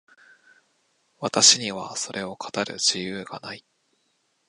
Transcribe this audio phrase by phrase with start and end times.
[1.19, 3.63] 私にはそれを語る自由がない。